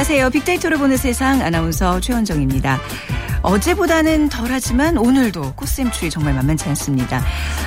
[0.00, 0.30] 안녕하세요.
[0.30, 2.80] 빅데이터를 보는 세상 아나운서 최원정입니다.
[3.42, 7.22] 어제보다는 덜하지만 오늘도 꽃샘추위 정말 만만치 않습니다.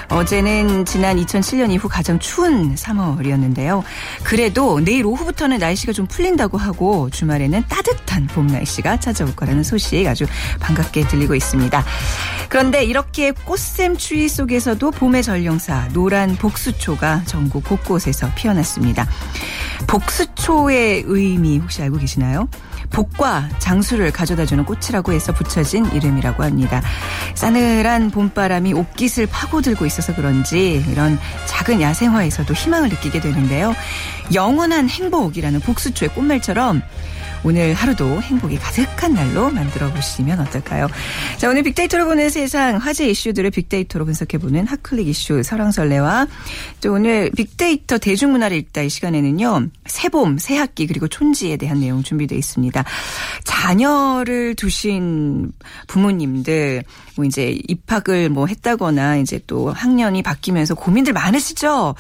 [0.10, 3.84] 어제는 지난 2007년 이후 가장 추운 3월이었는데요.
[4.24, 10.26] 그래도 내일 오후부터는 날씨가 좀 풀린다고 하고 주말에는 따뜻한 봄 날씨가 찾아올 거라는 소식 아주
[10.60, 11.86] 반갑게 들리고 있습니다.
[12.54, 19.08] 그런데 이렇게 꽃샘 추위 속에서도 봄의 전령사 노란 복수초가 전국 곳곳에서 피어났습니다.
[19.88, 22.48] 복수초의 의미 혹시 알고 계시나요?
[22.92, 26.84] 복과 장수를 가져다주는 꽃이라고 해서 붙여진 이름이라고 합니다.
[27.34, 31.18] 싸늘한 봄바람이 옷깃을 파고들고 있어서 그런지 이런
[31.48, 33.74] 작은 야생화에서도 희망을 느끼게 되는데요.
[34.32, 36.84] 영원한 행복이라는 복수초의 꽃말처럼
[37.46, 40.88] 오늘 하루도 행복이 가득한 날로 만들어 보시면 어떨까요?
[41.38, 46.28] 자, 오늘 빅데이터로 보는 세상 화제 이슈들을 빅데이터로 분석해보는 핫클릭 이슈 설왕설래와
[46.82, 49.68] 또 오늘 빅데이터 대중문화를 읽다 이 시간에는요.
[49.86, 52.84] 새봄, 새학기 그리고 촌지에 대한 내용 준비되어 있습니다.
[53.44, 55.52] 자녀를 두신
[55.88, 56.84] 부모님들
[57.16, 61.96] 뭐 이제 입학을 뭐 했다거나 이제 또 학년이 바뀌면서 고민들 많으시죠?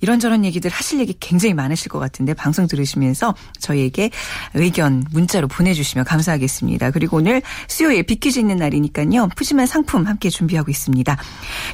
[0.00, 4.10] 이런저런 얘기들 하실 얘기 굉장히 많으실 것 같은데 방송 들으시면서 저희에게
[4.54, 6.90] 의견 문자로 보내주시면 감사하겠습니다.
[6.90, 9.28] 그리고 오늘 수요일 비키즈 있는 날이니까요.
[9.36, 11.16] 푸짐한 상품 함께 준비하고 있습니다.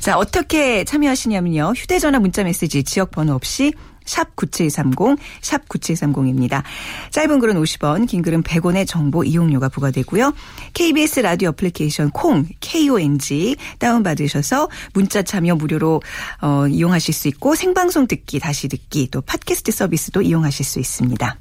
[0.00, 1.72] 자 어떻게 참여하시냐면요.
[1.77, 3.72] 휴대전화 문자 메시지 지역번호 없이
[4.06, 6.62] 샵 9730, 샵 9730입니다.
[7.10, 10.32] 짧은 글은 50원, 긴 글은 100원의 정보 이용료가 부과되고요.
[10.72, 16.00] KBS 라디오 애플리케이션 콩, KONG 다운받으셔서 문자 참여 무료로
[16.40, 21.36] 어, 이용하실 수 있고 생방송 듣기, 다시 듣기, 또 팟캐스트 서비스도 이용하실 수 있습니다.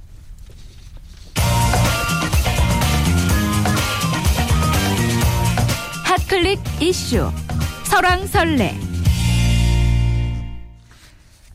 [6.03, 7.31] 핫클릭 이슈
[7.85, 8.84] 설왕설래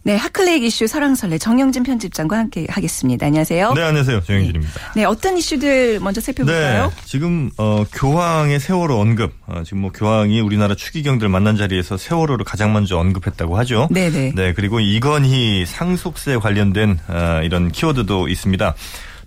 [0.02, 3.26] 네, 핫클릭 이슈 설왕설래 정영진 편집장과 함께 하겠습니다.
[3.26, 3.74] 안녕하세요.
[3.74, 4.22] 네, 안녕하세요.
[4.22, 4.92] 정영진입니다.
[4.96, 6.86] 네, 어떤 이슈들 먼저 살펴볼까요?
[6.86, 9.34] 네, 지금 어, 교황의 세월호 언급.
[9.46, 13.88] 어, 지금 뭐 교황이 우리나라 추기경들 만난 자리에서 세월호를 가장 먼저 언급했다고 하죠.
[13.90, 14.32] 네, 네.
[14.34, 18.74] 네, 그리고 이건희 상속세 관련된 어, 이런 키워드도 있습니다.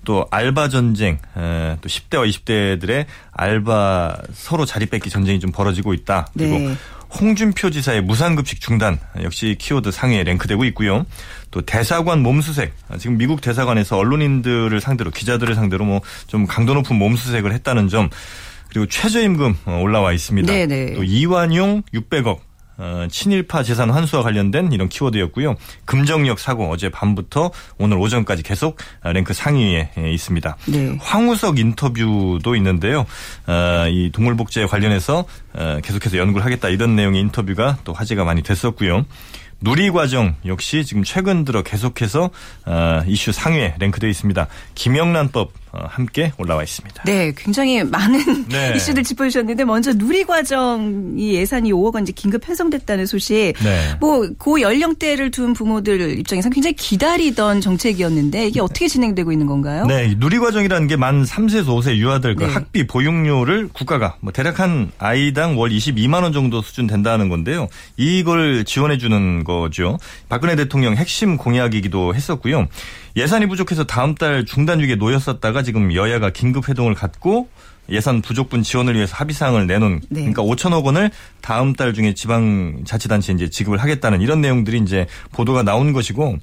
[0.05, 6.27] 또 알바 전쟁, 에, 또 10대와 20대들의 알바 서로 자리 뺏기 전쟁이 좀 벌어지고 있다.
[6.37, 6.75] 그리고 네.
[7.19, 11.05] 홍준표 지사의 무상급식 중단 역시 키워드 상위에 랭크되고 있고요.
[11.51, 17.53] 또 대사관 몸수색 지금 미국 대사관에서 언론인들을 상대로 기자들을 상대로 뭐 좀 강도 높은 몸수색을
[17.53, 18.09] 했다는 점
[18.69, 20.51] 그리고 최저임금 어, 올라와 있습니다.
[20.51, 20.93] 네네.
[20.95, 22.39] 또 이완용 600억
[22.77, 25.55] 어, 친일파 재산 환수와 관련된 이런 키워드였고요.
[25.85, 30.57] 금정역 사고 어제 밤부터 오늘 오전까지 계속 랭크 상위에 예, 있습니다.
[30.67, 30.97] 네.
[31.01, 33.05] 황우석 인터뷰도 있는데요.
[33.47, 39.05] 어, 이 동물복지에 관련해서 어, 계속해서 연구를 하겠다 이런 내용의 인터뷰가 또 화제가 많이 됐었고요.
[39.61, 42.29] 누리 과정 역시 지금 최근 들어 계속해서
[42.65, 44.47] 어, 이슈 상위에 랭크되어 있습니다.
[44.75, 47.03] 김영란법 어, 함께 올라와 있습니다.
[47.03, 48.73] 네, 굉장히 많은 네.
[48.77, 53.53] 이슈들 짚어주셨는데 먼저 누리과정이 예산이 5억 원 이제 긴급 편성됐다는 소식.
[53.63, 53.95] 네.
[53.99, 59.85] 뭐고 연령대를 둔 부모들 입장에서 굉장히 기다리던 정책이었는데 이게 어떻게 진행되고 있는 건가요?
[59.85, 62.49] 네, 이 누리과정이라는 게 만 3세에서 5세 유아들 그 네.
[62.53, 67.67] 학비 보육료를 국가가 뭐 대략 한 아이당 월 22만 원 정도 수준 된다는 건데요.
[67.97, 69.97] 이걸 지원해 주는 거죠.
[70.29, 72.67] 박근혜 대통령 핵심 공약이기도 했었고요.
[73.15, 77.49] 예산이 부족해서 다음 달 중단 위기에 놓였었다가 지금 여야가 긴급 회동을 갖고
[77.89, 80.21] 예산 부족분 지원을 위해서 합의 사항을 내놓은 네.
[80.21, 85.63] 그러니까 5천억 원을 다음 달 중에 지방 자치단체에 이제 지급을 하겠다는 이런 내용들이 이제 보도가
[85.63, 86.37] 나온 것이고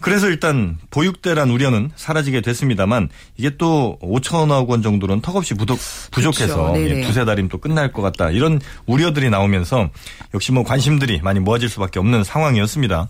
[0.00, 5.78] 그래서 일단 보육대란 우려는 사라지게 됐습니다만 이게 또 5천억 원 정도는 턱없이 부족,
[6.10, 7.06] 부족해서 그렇죠.
[7.06, 9.90] 두세 달이면 또 끝날 것 같다 이런 우려들이 나오면서
[10.32, 13.08] 역시 뭐 관심들이 많이 모아질 수밖에 없는 상황이었습니다.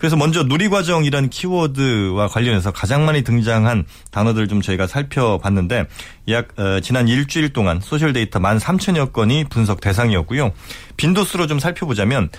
[0.00, 5.84] 그래서 먼저 누리과정이라는 키워드와 관련해서 가장 많이 등장한 단어들 좀 저희가 살펴봤는데
[6.30, 10.52] 약 어, 지난 일주일 동안 소셜 데이터 13,000여 건이 분석 대상이었고요.
[10.96, 12.30] 빈도수로 좀 살펴보자면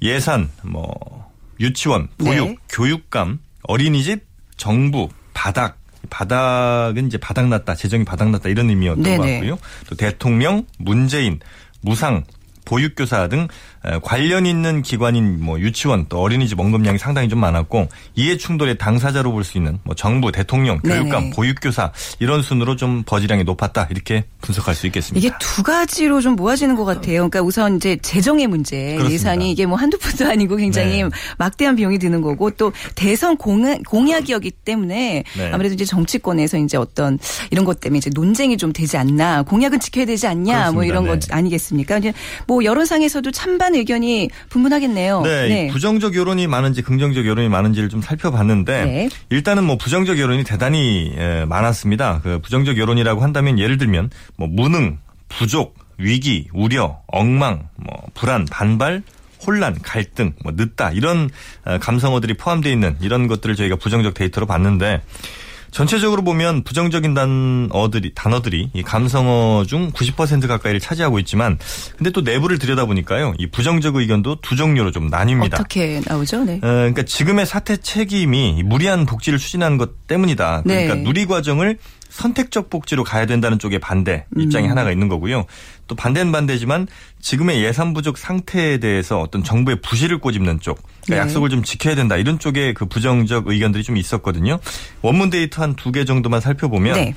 [0.00, 1.28] 예산, 뭐
[1.58, 2.56] 유치원, 보육, 네.
[2.70, 4.24] 교육감, 어린이집,
[4.56, 5.76] 정부, 바닥.
[6.10, 9.16] 바닥은 이제 바닥났다, 재정이 바닥났다 이런 의미였던 네네.
[9.18, 9.58] 것 같고요.
[9.88, 11.40] 또 대통령, 문재인,
[11.82, 12.24] 무상,
[12.68, 13.48] 보육교사 등
[13.86, 19.32] 에, 관련 있는 기관인 뭐 유치원 또 어린이집 언급량이 상당히 좀 많았고 이해 충돌의 당사자로
[19.32, 21.30] 볼 수 있는 뭐 정부, 대통령, 교육감, 네네.
[21.30, 25.26] 보육교사 이런 순으로 좀 버지량이 높았다 이렇게 분석할 수 있겠습니다.
[25.26, 27.28] 이게 두 가지로 좀 모아지는 것 같아요.
[27.28, 29.14] 그러니까 우선 이제 재정의 문제, 그렇습니다.
[29.14, 31.08] 예산이 이게 뭐 한두 푼도 아니고 굉장히 네.
[31.38, 35.50] 막대한 비용이 드는 거고 또 대선 공약, 공약이었기 때문에 네.
[35.52, 37.18] 아무래도 이제 정치권에서 이제 어떤
[37.50, 40.86] 이런 것 때문에 이제 논쟁이 좀 되지 않나, 공약은 지켜야 되지 않냐, 뭐 그렇습니다.
[40.92, 41.10] 이런 네.
[41.10, 41.98] 것 아니겠습니까?
[41.98, 42.12] 이제
[42.46, 45.22] 뭐뭐 여론상에서도 찬반 의견이 분분하겠네요.
[45.22, 49.08] 네, 부정적 여론이 많은지 긍정적 여론이 많은지를 좀 살펴봤는데 네.
[49.30, 52.20] 일단은 뭐 부정적 여론이 대단히 에, 많았습니다.
[52.24, 59.04] 그 부정적 여론이라고 한다면 예를 들면 뭐 무능, 부족, 위기, 우려, 엉망, 뭐 불안, 반발,
[59.46, 61.30] 혼란, 갈등, 뭐 늦다 이런
[61.64, 65.00] 어, 감성어들이 포함되어 있는 이런 것들을 저희가 부정적 데이터로 봤는데
[65.70, 71.58] 전체적으로 보면 부정적인 단어들이 단어들이 이 감성어 중 90% 가까이를 차지하고 있지만
[71.96, 73.34] 근데 또 내부를 들여다보니까요.
[73.38, 75.54] 이 부정적 의견도 두 종류로 좀 나뉩니다.
[75.54, 76.44] 어떻게 나오죠?
[76.44, 76.56] 네.
[76.56, 80.62] 어, 그러니까 지금의 사태 책임이 무리한 복지를 추진한 것 때문이다.
[80.64, 81.02] 그러니까 네.
[81.02, 84.70] 누리 과정을 선택적 복지로 가야 된다는 쪽의 반대 입장이 음.
[84.70, 85.44] 하나가 있는 거고요.
[85.86, 86.86] 또 반대는 반대지만
[87.20, 91.16] 지금의 예산 부족 상태에 대해서 어떤 정부의 부실을 꼬집는 쪽, 그러니까 네.
[91.18, 94.58] 약속을 좀 지켜야 된다 이런 쪽의 그 부정적 의견들이 좀 있었거든요.
[95.02, 97.14] 원문 데이터 한 두 개 정도만 살펴보면 네.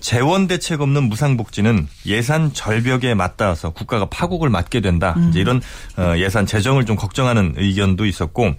[0.00, 5.14] 재원 대책 없는 무상복지는 예산 절벽에 맞닿아서 국가가 파국을 맞게 된다.
[5.18, 5.28] 음.
[5.28, 5.60] 이제 이런
[5.98, 8.54] 어, 예산 재정을 좀 걱정하는 의견도 있었고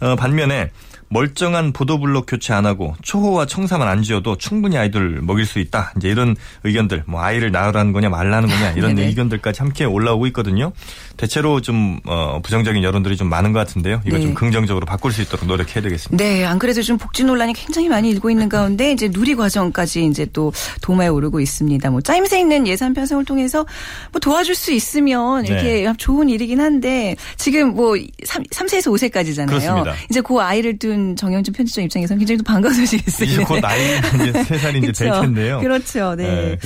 [0.00, 0.70] 어, 반면에
[1.08, 5.92] 멀쩡한 보도블록 교체 안 하고 초호와 청사만 안 지어도 충분히 아이들 먹일 수 있다.
[5.96, 8.96] 이제 이런 의견들, 뭐 아이를 낳으라는 거냐 말라는 거냐 이런.
[8.98, 10.72] 의견들까지 함께 올라오고 있거든요.
[11.16, 14.00] 대체로 좀 어, 부정적인 여론들이 좀 많은 것 같은데요.
[14.06, 14.22] 이거 네.
[14.22, 16.22] 좀 긍정적으로 바꿀 수 있도록 노력해야 되겠습니다.
[16.22, 20.26] 네, 안 그래도 좀 복지 논란이 굉장히 많이 일고 있는 가운데 이제 누리 과정까지 이제
[20.32, 21.90] 또 도마에 오르고 있습니다.
[21.90, 23.66] 뭐 짜임새 있는 예산 편성을 통해서
[24.12, 25.92] 뭐 도와줄 수 있으면 이렇게 네.
[25.98, 29.46] 좋은 일이긴 한데 지금 뭐 3, 3세에서 5세까지잖아요.
[29.48, 29.94] 그렇습니다.
[30.10, 33.28] 이제 그 아이를 둔 정영준 편집장 입장에서는 굉장히 또 반가운 소식이었어요.
[33.28, 33.80] 이제 곧 나이
[34.14, 35.60] 이제 세 살이 이제 될 텐데요.
[35.60, 36.14] 그렇죠.
[36.14, 36.56] 네.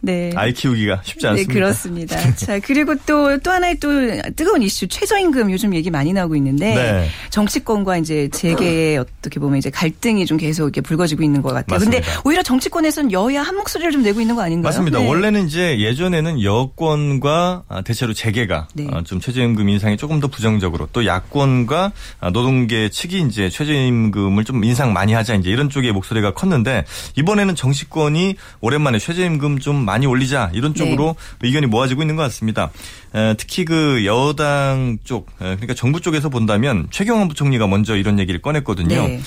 [0.00, 0.30] 네, 네.
[0.36, 1.52] 아이 키우기가 쉽지 않습니다.
[1.52, 2.34] 네, 그렇습니다.
[2.34, 3.88] 자, 그리고 또, 또 하나의 또
[4.36, 7.08] 뜨거운 이슈, 최저임금 요즘 얘기 많이 나오고 있는데, 네.
[7.30, 11.78] 정치권과 이제 재계의 어떻게 보면 이제 갈등이 좀 계속 이렇게 불거지고 있는 것 같아요.
[11.78, 12.22] 근데 맞습니다.
[12.24, 14.68] 오히려 정치권에서는 여야 한 목소리를 좀 내고 있는 거 아닌가요?
[14.68, 14.98] 맞습니다.
[14.98, 15.08] 네.
[15.08, 18.86] 원래는 이제 예전에는 여권과 아, 대체로 재계가 네.
[18.90, 24.44] 어, 좀 최저임금 인상에 조금 더 부정적으로 또 야권과 아, 노동계 측이 이제 최저 임금을
[24.44, 26.84] 좀 인상 많이 하자 이제 이런 쪽의 목소리가 컸는데
[27.16, 31.46] 이번에는 정치권이 오랜만에 최저임금 좀 많이 올리자 이런 쪽으로 네.
[31.48, 32.70] 의견이 모아지고 있는 것 같습니다.
[33.14, 38.40] 에, 특히 그 여당 쪽 에, 그러니까 정부 쪽에서 본다면 최경환 부총리가 먼저 이런 얘기를
[38.40, 39.08] 꺼냈거든요.
[39.08, 39.20] 네.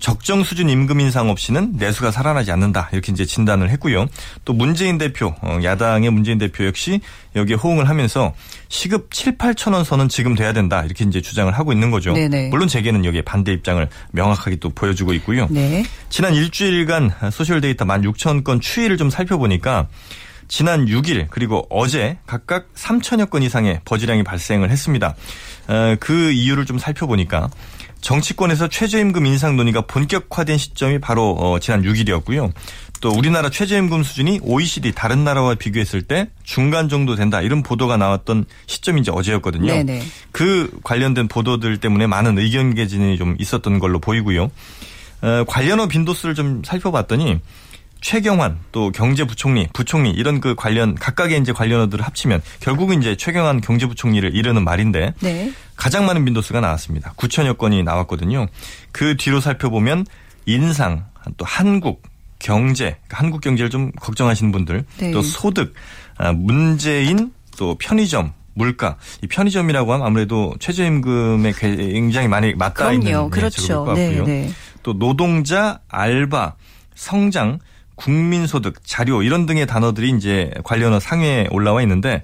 [0.00, 4.06] 적정 수준 임금 인상 없이는 내수가 살아나지 않는다 이렇게 이제 진단을 했고요.
[4.44, 7.00] 또 문재인 대표 어, 야당의 문재인 대표 역시
[7.36, 8.32] 여기에 호응을 하면서
[8.68, 12.12] 시급 7, 8천 원 선은 지금 돼야 된다 이렇게 이제 주장을 하고 있는 거죠.
[12.14, 12.48] 네네.
[12.48, 15.46] 물론 재계는 여기에 반대 입장을 명확하게 또 보여주고 있고요.
[15.50, 15.84] 네.
[16.08, 19.88] 지난 일주일간 소셜 데이터 1만 6천 건 추이를 좀 살펴보니까
[20.48, 25.14] 지난 6일 그리고 어제 각각 3천여 건 이상의 buzz량이 발생을 했습니다.
[25.68, 27.48] 어, 그 이유를 좀 살펴보니까
[28.00, 32.52] 정치권에서 최저임금 인상 논의가 본격화된 시점이 바로 어, 지난 6일이었고요.
[33.00, 38.44] 또 우리나라 최저임금 수준이 OECD 다른 나라와 비교했을 때 중간 정도 된다 이런 보도가 나왔던
[38.66, 39.72] 시점이 이제 어제였거든요.
[39.72, 40.02] 네네.
[40.32, 44.50] 그 관련된 보도들 때문에 많은 의견 개진이 좀 있었던 걸로 보이고요.
[45.22, 47.40] 어, 관련어 빈도수를 좀 살펴봤더니
[48.00, 54.34] 최경환 또 경제부총리, 부총리 이런 그 관련 각각의 이제 관련어들을 합치면 결국은 이제 최경환 경제부총리를
[54.34, 55.52] 이르는 말인데 네.
[55.76, 57.12] 가장 많은 빈도수가 나왔습니다.
[57.16, 58.46] 9천여 건이 나왔거든요.
[58.92, 60.06] 그 뒤로 살펴보면
[60.46, 61.04] 인상,
[61.36, 62.02] 또 한국,
[62.38, 65.10] 경제, 그러니까 한국 경제를 좀 걱정하시는 분들, 네.
[65.10, 65.74] 또 소득,
[66.16, 68.96] 아, 문재인, 또 편의점, 물가.
[69.22, 73.30] 이 편의점이라고 하면 아무래도 최저임금에 굉장히 많이 맞닿아 있는 그럼요.
[73.30, 73.92] 네, 그렇죠.
[73.94, 74.22] 네.
[74.22, 74.50] 네.
[74.82, 76.54] 또 노동자, 알바,
[76.94, 77.58] 성장,
[78.00, 82.22] 국민소득, 자료 이런 등의 단어들이 이제 관련어 상위에 올라와 있는데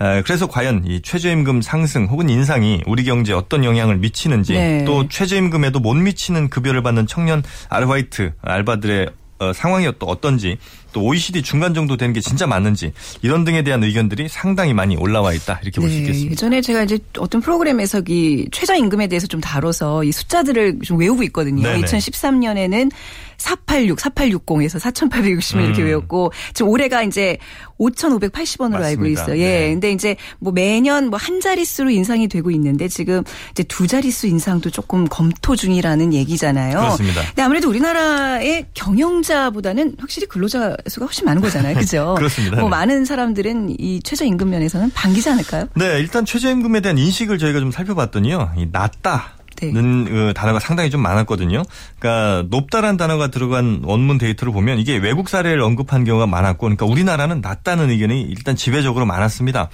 [0.00, 4.84] 에, 그래서 과연 이 최저임금 상승 혹은 인상이 우리 경제에 어떤 영향을 미치는지 네.
[4.84, 10.56] 또 최저임금에도 못 미치는 급여를 받는 청년 아르바이트 알바들의 어, 상황이 또 어떤지
[10.94, 15.34] 또 OECD 중간 정도 되는 게 진짜 맞는지 이런 등에 대한 의견들이 상당히 많이 올라와
[15.34, 16.30] 있다 이렇게 볼 수 있겠습니다.
[16.32, 21.62] 예전에 제가 이제 어떤 프로그램에서 이 최저임금에 대해서 좀 다뤄서 이 숫자들을 좀 외우고 있거든요.
[21.64, 21.82] 네네.
[21.82, 22.90] 2013년에는
[23.38, 25.86] 486, 4860에서 4,860을 이렇게 음.
[25.86, 27.36] 외웠고 지금 올해가 이제
[27.78, 29.22] 5,580원으로 알고 맞습니다.
[29.22, 29.38] 있어요.
[29.38, 29.44] 예.
[29.66, 29.68] 네.
[29.72, 34.70] 근데 이제 뭐 매년 뭐 한 자릿수로 인상이 되고 있는데 지금 이제 두 자릿수 인상도
[34.70, 36.78] 조금 검토 중이라는 얘기잖아요.
[36.78, 37.22] 그렇습니다.
[37.26, 41.74] 근데 아무래도 우리나라의 경영자보다는 확실히 근로자 수가 훨씬 많은 거잖아요.
[41.78, 42.14] 그죠?
[42.16, 42.56] 그렇습니다.
[42.56, 42.70] 뭐 네.
[42.70, 45.66] 많은 사람들은 이 최저임금 면에서는 반기지 않을까요?
[45.74, 48.52] 네, 일단 최저임금에 대한 인식을 저희가 좀 살펴봤더니요.
[48.58, 49.35] 이 낮다.
[49.60, 49.72] 네.
[49.72, 51.62] 는그 단어가 상당히 좀 많았거든요.
[51.98, 57.40] 그러니까 높다란 단어가 들어간 원문 데이터를 보면 이게 외국 사례를 언급한 경우가 많았고, 그러니까 우리나라는
[57.40, 59.68] 낮다는 의견이 일단 지배적으로 많았습니다.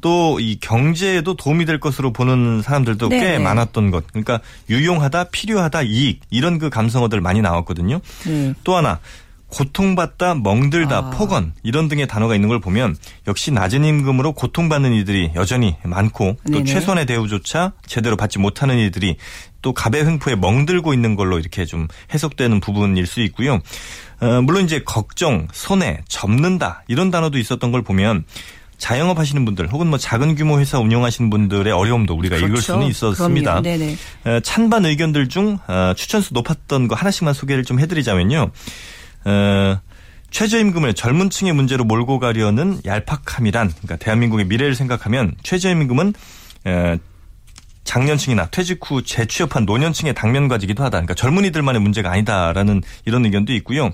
[0.00, 3.38] 또 이 경제에도 도움이 될 것으로 보는 사람들도 네, 꽤 네.
[3.38, 4.06] 많았던 것.
[4.08, 8.00] 그러니까 유용하다, 필요하다, 이익 이런 그 감성어들 많이 나왔거든요.
[8.26, 8.54] 네.
[8.64, 9.00] 또 하나
[9.54, 11.10] 고통받다, 멍들다, 아.
[11.10, 12.96] 폭언 이런 등의 단어가 있는 걸 보면
[13.28, 16.64] 역시 낮은 임금으로 고통받는 이들이 여전히 많고 또 네네.
[16.64, 19.16] 최선의 대우조차 제대로 받지 못하는 이들이
[19.62, 23.60] 또 갑의 횡포에 멍들고 있는 걸로 이렇게 좀 해석되는 부분일 수 있고요.
[24.20, 28.24] 어, 물론 이제 걱정, 손해, 접는다 이런 단어도 있었던 걸 보면
[28.76, 32.74] 자영업 하시는 분들 혹은 뭐 작은 규모 회사 운영하시는 분들의 어려움도 우리가 읽을 그렇죠.
[32.74, 33.62] 수는 있었습니다.
[34.24, 38.50] 어, 찬반 의견들 중 어, 추천수 높았던 거 하나씩만 소개를 좀 해드리자면요.
[39.24, 39.80] 어,
[40.30, 46.14] 최저임금을 젊은 층의 문제로 몰고 가려는 얄팍함이란 그러니까 대한민국의 미래를 생각하면 최저임금은
[46.64, 46.96] 어,
[47.84, 50.98] 장년층이나 퇴직 후 재취업한 노년층의 당면과지기도 하다.
[50.98, 53.92] 그러니까 젊은이들만의 문제가 아니다라는 이런 의견도 있고요.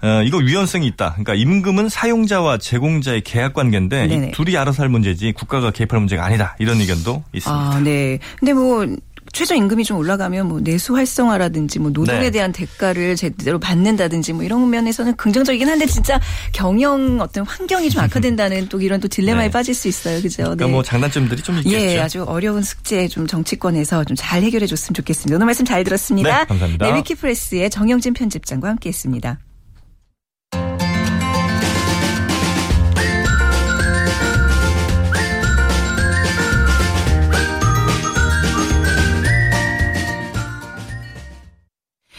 [0.00, 1.10] 어, 이거 유연성이 있다.
[1.10, 4.06] 그러니까 임금은 사용자와 제공자의 계약 관계인데.
[4.32, 6.54] 둘이 알아서 할 문제지 국가가 개입할 문제가 아니다.
[6.60, 7.76] 이런 의견도 있습니다.
[7.76, 8.18] 아, 네.
[8.38, 8.86] 근데 뭐
[9.32, 12.30] 최저임금이 좀 올라가면 뭐 내수 활성화라든지 뭐 노동에 네.
[12.30, 16.20] 대한 대가를 제대로 받는다든지 뭐 이런 면에서는 긍정적이긴 한데 진짜
[16.52, 19.50] 경영 어떤 환경이 좀 악화된다는 또 이런 또 딜레마에 네.
[19.50, 20.20] 빠질 수 있어요.
[20.20, 20.42] 그죠?
[20.42, 21.76] 그러니까 뭐 장단점들이 좀 있겠죠.
[21.76, 25.36] 예, 아주 어려운 숙제 좀 정치권에서 좀 잘 해결해 줬으면 좋겠습니다.
[25.36, 26.40] 오늘 말씀 잘 들었습니다.
[26.40, 26.90] 네, 감사합니다.
[26.90, 29.38] 네, 위키프레스의 정영진 편집장과 함께했습니다.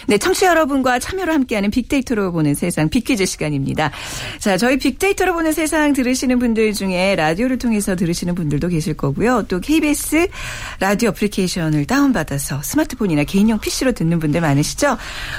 [0.09, 3.91] 네, 청취자 여러분과 참여로 함께하는 빅데이터로 보는 세상 빅퀴즈 시간입니다.
[4.39, 9.45] 자, 저희 빅데이터로 보는 세상 들으시는 분들 중에 라디오를 통해서 들으시는 분들도 계실 거고요.
[9.47, 10.27] 또 KBS
[10.79, 14.97] 라디오 애플리케이션을 다운받아서 스마트폰이나 개인용 PC로 듣는 분들 많으시죠?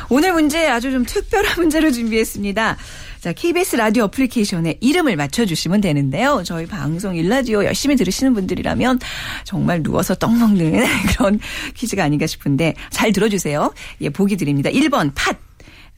[0.09, 2.77] 오늘 문제 아주 좀 특별한 문제로 준비했습니다.
[3.21, 6.43] 자, KBS 라디오 애플리케이션에 이름을 맞춰주시면 되는데요.
[6.43, 8.99] 저희 방송 일라디오 열심히 들으시는 분들이라면
[9.45, 11.39] 정말 누워서 떡 먹는 그런
[11.75, 13.75] 퀴즈가 아닌가 싶은데 잘 들어주세요.
[14.01, 14.71] 예, 보기 드립니다.
[14.71, 15.50] 1번 팥.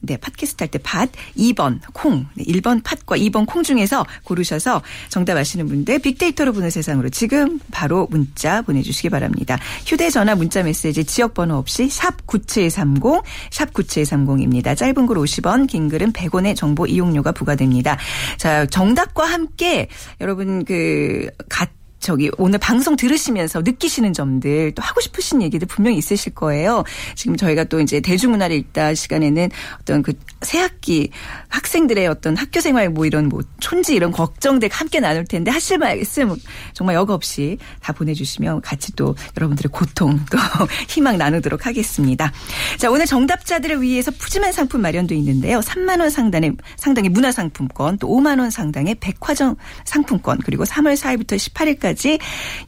[0.05, 1.07] 네, 팟캐스트 할때 팟,
[1.37, 7.09] 2번 콩, 네, 1번 팟과 2번 콩 중에서 고르셔서 정답 아시는 분들 빅데이터로 보는 세상으로
[7.09, 9.57] 지금 바로 문자 보내주시기 바랍니다.
[9.85, 14.75] 휴대전화 문자 메시지 지역번호 없이 샵 9730, 샵 9730입니다.
[14.75, 17.97] 짧은 글 50원, 긴 글은 100원의 정보 이용료가 부과됩니다.
[18.37, 19.87] 자, 정답과 함께
[20.19, 21.69] 여러분 그, 갓
[22.03, 26.83] 저기 오늘 방송 들으시면서 느끼시는 점들 또 하고 싶으신 얘기들 분명히 있으실 거예요.
[27.15, 31.11] 지금 저희가 또 이제 대중문화를 읽다 시간에는 어떤 그 새학기
[31.47, 36.35] 학생들의 어떤 학교 생활 뭐 이런 뭐 촌지 이런 걱정들 함께 나눌 텐데 하실 말씀
[36.73, 40.37] 정말 역 없이 다 보내주시면 같이 또 여러분들의 고통 또
[40.89, 42.33] 희망 나누도록 하겠습니다.
[42.77, 45.61] 자 오늘 정답자들을 위해서 푸짐한 상품 마련돼 있는데요.
[45.61, 49.55] 3만 원 상당의 상당의 문화상품권 또 5만 원 상당의 백화점
[49.85, 51.92] 상품권 그리고 3월 4일부터 18일까지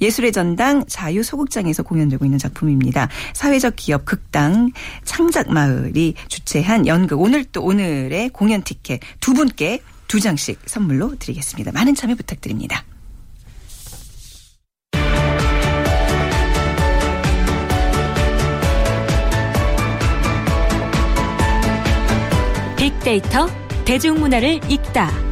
[0.02, 3.10] 예술의 전당 자유소극장에서 공연되고 있는 작품입니다.
[3.34, 4.72] 사회적 기업 극당
[5.04, 11.72] 창작마을이 주최한 연극 오늘 또 오늘의 공연 티켓 두 분께 두 장씩 선물로 드리겠습니다.
[11.72, 12.84] 많은 참여 부탁드립니다.
[22.78, 23.48] 빅데이터
[23.86, 25.25] 대중문화를 읽다.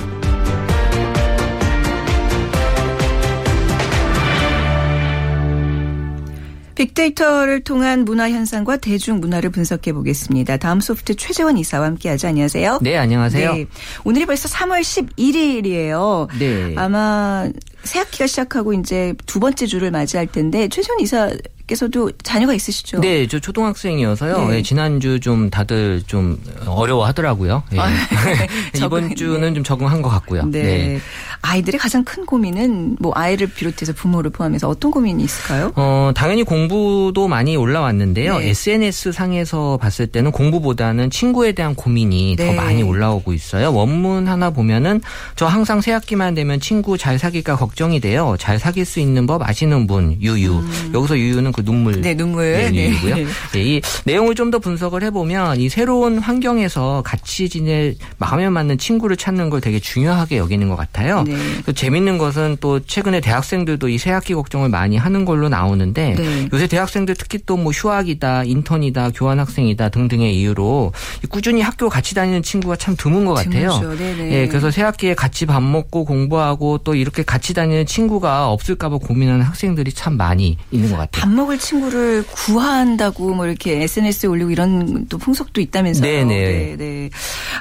[6.83, 10.57] 빅데이터를 통한 문화 현상과 대중 문화를 분석해 보겠습니다.
[10.57, 12.27] 다음 소프트 최재원 이사와 함께하죠.
[12.27, 12.79] 안녕하세요.
[12.81, 13.53] 네, 안녕하세요.
[13.53, 13.65] 네.
[14.03, 16.27] 오늘이 벌써 3월 11일이에요.
[16.37, 16.73] 네.
[16.75, 17.47] 아마
[17.83, 21.31] 새 학기가 시작하고 이제 두 번째 주를 맞이할 텐데 최재원 이사
[21.65, 22.99] 께서도 자녀가 있으시죠?
[22.99, 24.49] 네, 저 초등학생이어서요.
[24.49, 24.57] 네.
[24.57, 27.63] 예, 지난주 좀 다들 좀 어려워하더라고요.
[27.71, 27.79] 예.
[27.79, 27.87] 아,
[28.75, 29.15] 이번 적응했네.
[29.15, 30.45] 주는 좀 적응한 것 같고요.
[30.47, 30.99] 네.
[31.43, 35.73] 아이들의 가장 큰 고민은 뭐 아이를 비롯해서 부모를 포함해서 어떤 고민이 있을까요?
[35.75, 38.39] 어, 당연히 공부도 많이 올라왔는데요.
[38.39, 38.49] 네.
[38.49, 42.45] SNS 상에서 봤을 때는 공부보다는 친구에 대한 고민이 네.
[42.47, 43.73] 더 많이 올라오고 있어요.
[43.73, 45.01] 원문 하나 보면은
[45.35, 48.35] 저 항상 새 학기만 되면 친구 잘 사귈까 걱정이 돼요.
[48.39, 50.63] 잘 사귈 수 있는 법 아시는 분 유유.
[50.93, 51.95] 여기서 유유는 그 눈물.
[51.95, 52.01] 음.
[52.01, 52.53] 네, 눈물.
[52.53, 52.89] 네, 네.
[52.89, 53.15] 유유고요.
[53.15, 53.25] 네,
[53.61, 59.49] 이 내용을 좀 더 분석을 해보면 이 새로운 환경에서 같이 지낼 마음에 맞는 친구를 찾는
[59.49, 61.23] 걸 되게 중요하게 여기는 것 같아요.
[61.33, 61.61] 네.
[61.65, 66.49] 또 재밌는 것은 또 최근에 대학생들도 이 새학기 걱정을 많이 하는 걸로 나오는데 네.
[66.53, 70.91] 요새 대학생들 특히 또 뭐 휴학이다, 인턴이다, 교환학생이다 등등의 이유로
[71.23, 73.79] 이 꾸준히 학교 같이 다니는 친구가 참 드문 것 같아요.
[73.97, 74.31] 네네.
[74.33, 79.93] 예, 그래서 새학기에 같이 밥 먹고 공부하고 또 이렇게 같이 다니는 친구가 없을까봐 고민하는 학생들이
[79.93, 81.21] 참 많이 있는 것 같아요.
[81.21, 86.03] 밥 먹을 친구를 구한다고 뭐 이렇게 SNS에 올리고 이런 또 풍속도 있다면서요.
[86.05, 86.25] 네네.
[86.27, 87.09] 네, 네.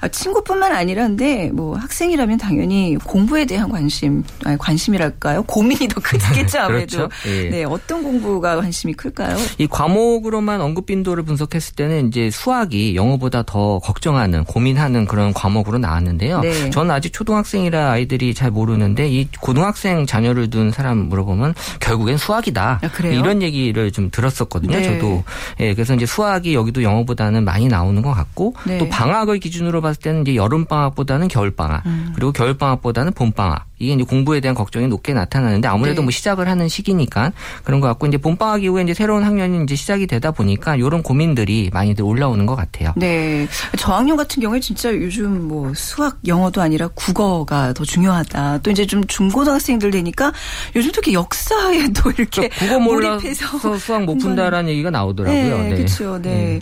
[0.00, 5.42] 아, 친구뿐만 아니라 근데 뭐 학생이라면 당연히 공부에 대한 관심, 아니 관심이랄까요?
[5.44, 7.08] 고민이 더 크겠죠 아무래도.
[7.08, 7.08] 그렇죠.
[7.26, 7.50] 예.
[7.50, 9.36] 네, 어떤 공부가 관심이 클까요?
[9.58, 16.40] 이 과목으로만 언급 빈도를 분석했을 때는 이제 수학이 영어보다 더 걱정하는 고민하는 그런 과목으로 나왔는데요.
[16.40, 16.70] 네.
[16.70, 22.80] 저는 아직 초등학생이라 아이들이 잘 모르는데 이 고등학생 자녀를 둔 사람 물어보면 결국엔 수학이다.
[22.82, 23.18] 아, 그래요?
[23.18, 24.76] 이런 얘기를 좀 들었었거든요.
[24.76, 24.82] 네.
[24.82, 25.24] 저도.
[25.60, 28.78] 예, 그래서 이제 수학이 여기도 영어보다는 많이 나오는 것 같고 네.
[28.78, 32.12] 또 방학을 기준으로 봤을 때는 이제 여름 방학보다는 겨울 방학 음.
[32.14, 33.71] 그리고 겨울 방학보다는 봄 방학 了。
[33.82, 36.04] 이게 이제 공부에 대한 걱정이 높게 나타나는데 아무래도 네.
[36.04, 37.32] 뭐 시작을 하는 시기니까
[37.64, 41.68] 그런 것 같고 이제 봄방학 이후에 이제 새로운 학년이 이제 시작이 되다 보니까 이런 고민들이
[41.72, 42.92] 많이들 올라오는 것 같아요.
[42.94, 43.48] 네.
[43.76, 48.58] 저학년 같은 경우에 진짜 요즘 뭐 수학, 영어도 아니라 국어가 더 중요하다.
[48.62, 50.32] 또 이제 좀 중고등학생들 되니까
[50.76, 55.58] 요즘 특히 역사에 또 이렇게 국어 몰입해서 몰라서 수학 못 푼다라는 얘기가 나오더라고요.
[55.58, 56.22] 네, 그렇죠.
[56.22, 56.60] 네.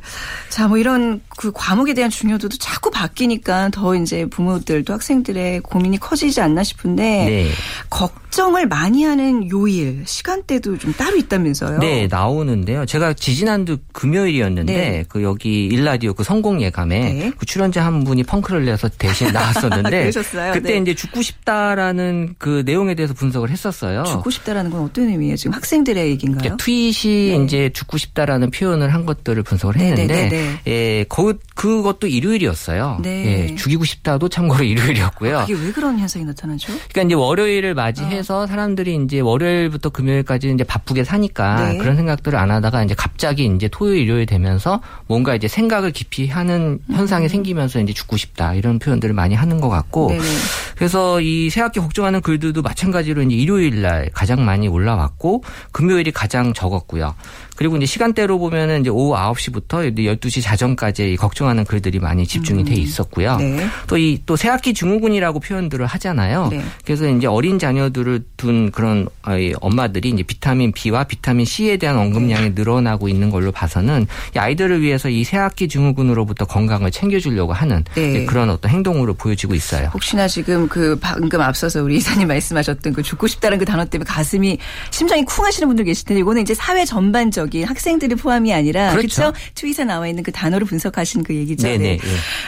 [0.49, 6.41] 자, 뭐 이런 그 과목에 대한 중요도도 자꾸 바뀌니까 더 이제 부모들도 학생들의 고민이 커지지
[6.41, 7.51] 않나 싶은데 네.
[7.89, 11.79] 걱 정을 많이 하는 요일, 시간대도 좀 따로 있다면서요.
[11.79, 12.87] 네, 나오는데요.
[12.87, 15.05] 제가 지지난주 금요일이었는데 네.
[15.09, 17.33] 그 여기 일라디오 그 성공 예감에 네.
[17.37, 20.53] 그 출연자 한 분이 펑크를 내서 대신 나왔었는데 그러셨어요?
[20.53, 20.79] 그때 네.
[20.79, 24.05] 이제 죽고 싶다라는 그 내용에 대해서 분석을 했었어요.
[24.05, 25.37] 죽고 싶다라는 건 어떤 의미예요?
[25.37, 26.55] 지금 학생들의 얘기인가요?
[26.55, 27.45] 이제 트윗이 네.
[27.45, 33.01] 이제 죽고 싶다라는 표현을 한 것들을 분석을 네, 했는데, 네, 네, 예, 그, 그것도 일요일이었어요.
[33.03, 33.49] 네.
[33.51, 35.45] 예, 죽이고 싶다도 참고로 일요일이었고요.
[35.47, 36.73] 그게 왜 그런 현상이 나타나죠?
[36.93, 41.79] 그러니까 이제 월요일을 맞이해 서 사람들이 이제 월요일부터 금요일까지 이제 바쁘게 사니까 네.
[41.79, 46.81] 그런 생각들을 안 하다가 이제 갑자기 이제 토요일, 일요일 되면서 뭔가 이제 생각을 깊이 하는
[46.91, 50.19] 현상이 생기면서 이제 죽고 싶다 이런 표현들을 많이 하는 것 같고 음.
[50.19, 50.29] 네네.
[50.77, 57.15] 그래서 이 새학기 걱정하는 글들도 마찬가지로 이제 일요일 날 가장 많이 올라왔고 금요일이 가장 적었고요.
[57.61, 62.75] 그리고 이제 시간대로 보면은 이제 오후 9시부터 12시 자정까지 이 걱정하는 글들이 많이 집중이 돼
[62.75, 63.37] 있었고요.
[63.37, 63.67] 네.
[63.87, 66.49] 또이 또 새학기 증후군이라고 표현들을 하잖아요.
[66.53, 66.63] 네.
[66.87, 71.99] 그래서 이제 어린 자녀들을 둔 그런 어, 이 엄마들이 이제 비타민 B와 비타민 C에 대한
[71.99, 78.25] 언급량이 늘어나고 있는 걸로 봐서는 이 아이들을 위해서 이 새학기 증후군으로부터 건강을 챙겨주려고 하는 네.
[78.25, 79.91] 그런 어떤 행동으로 보여지고 있어요.
[79.93, 84.57] 혹시나 지금 그 방금 앞서서 우리 이사님 말씀하셨던 그 죽고 싶다는 그 단어 때문에 가슴이
[84.91, 89.23] 심장이 쿵 하시는 분들 계실 텐데 이거는 이제 사회 전반적인 학생들이 포함이 아니라 그렇죠.
[89.23, 89.39] 그렇죠?
[89.55, 91.67] 트윗에 나와 있는 그 단어를 분석하신 그 얘기죠.
[91.67, 91.93] 네네.
[91.93, 91.99] 예.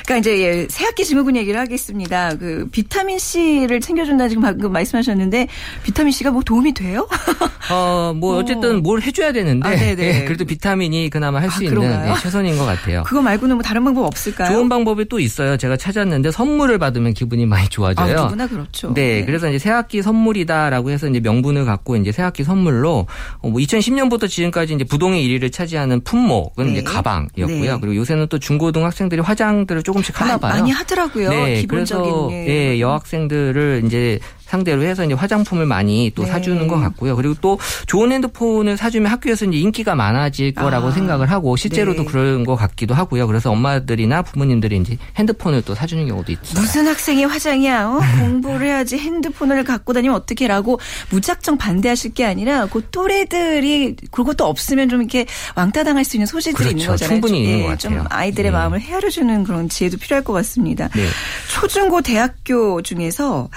[0.04, 2.36] 그러니까 이제 예, 새학기 증후군 얘기를 하겠습니다.
[2.36, 5.48] 그 비타민 C를 챙겨준다 지금 방금 말씀하셨는데
[5.82, 7.08] 비타민 C가 뭐 도움이 돼요?
[7.70, 8.38] 어, 뭐 어.
[8.38, 9.72] 어쨌든 뭘 해줘야 되는데 아.
[9.72, 11.82] 예, 그래도 비타민이 그나마 할수 아, 있는?
[11.82, 13.02] 예, 최선인 것 같아요.
[13.04, 14.48] 그거 말고는 뭐 다른 방법 없을까요?
[14.48, 15.56] 좋은 방법이 또 있어요.
[15.56, 18.22] 제가 찾았는데 선물을 받으면 기분이 많이 아, 좋아져요.
[18.24, 18.92] 누구나 그렇죠.
[18.94, 23.06] 네, 그래서 이제 새학기 선물이다라고 해서 이제 명분을 갖고 이제 새학기 선물로
[23.38, 26.72] 어, 뭐 2010년부터 지금까지 이제 부동의 1위를 차지하는 품목은 네.
[26.72, 27.72] 이제 가방이었고요.
[27.72, 27.78] 네.
[27.80, 30.52] 그리고 요새는 또 중고등 학생들이 화장들을 조금씩 하나 봐요.
[30.52, 31.30] 많이 하더라고요.
[31.30, 32.46] 네, 기본적인 그래서 게.
[32.46, 34.18] 예, 여학생들을 이제
[34.52, 36.30] 상대로 해서 이제 화장품을 많이 또 네.
[36.30, 37.16] 사주는 것 같고요.
[37.16, 42.08] 그리고 또 좋은 핸드폰을 사주면 학교에서 이제 인기가 많아질 거라고 아, 생각을 하고 실제로도 네.
[42.10, 43.26] 그런 것 같기도 하고요.
[43.26, 46.60] 그래서 엄마들이나 부모님들이 이제 핸드폰을 또 사주는 경우도 있어요.
[46.60, 47.88] 무슨 학생이 화장이야?
[47.88, 48.00] 어?
[48.20, 55.00] 공부를 해야지 핸드폰을 갖고 다니면 어떻게라고 무작정 반대하실 게 아니라 그 또래들이 그것도 없으면 좀
[55.00, 56.92] 이렇게 왕따 당할 수 있는 소지들이 있는 그렇죠.
[56.92, 57.14] 거잖아요.
[57.14, 58.06] 충분히 좀, 있는 것좀 같아요.
[58.10, 58.58] 아이들의 네.
[58.58, 60.88] 마음을 헤아려 주는 그런 지혜도 필요할 것 같습니다.
[60.88, 61.06] 네.
[61.48, 63.48] 초중고 대학교 중에서